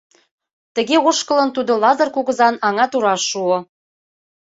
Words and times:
Тыге 0.75 0.97
ошкылын, 1.07 1.49
тудо 1.55 1.71
Лазыр 1.81 2.09
кугызан 2.15 2.55
аҥа 2.67 2.85
тураш 2.91 3.21
шуо. 3.29 3.57